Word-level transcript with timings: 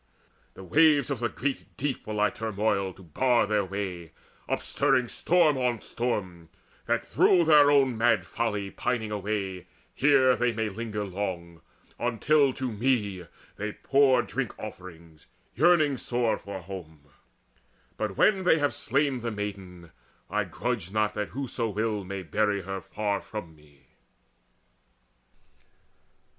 The 0.55 0.63
waves 0.63 1.11
of 1.11 1.19
the 1.19 1.29
great 1.29 1.77
deep 1.77 2.07
will 2.07 2.19
I 2.19 2.31
turmoil 2.31 2.91
To 2.93 3.03
bar 3.03 3.45
their 3.45 3.63
way, 3.63 4.13
upstirring 4.49 5.07
storm 5.07 5.59
on 5.59 5.79
storm, 5.81 6.49
That 6.87 7.03
through 7.03 7.45
their 7.45 7.69
own 7.69 7.99
mad 7.99 8.25
folly 8.25 8.71
pining 8.71 9.11
away 9.11 9.67
Here 9.93 10.35
they 10.35 10.53
may 10.53 10.69
linger 10.69 11.05
long, 11.05 11.61
until 11.99 12.51
to 12.53 12.71
me 12.71 13.27
They 13.57 13.73
pour 13.73 14.23
drink 14.23 14.57
offerings, 14.57 15.27
yearning 15.53 15.97
sore 15.97 16.39
for 16.39 16.57
home. 16.61 17.01
But, 17.95 18.17
when 18.17 18.43
they 18.43 18.57
have 18.57 18.73
slain 18.73 19.19
the 19.19 19.29
maiden, 19.29 19.91
I 20.31 20.45
grudge 20.45 20.91
not 20.91 21.13
That 21.13 21.29
whoso 21.29 21.69
will 21.69 22.03
may 22.03 22.23
bury 22.23 22.63
her 22.63 22.81
far 22.81 23.21
from 23.21 23.55
me." 23.55 23.85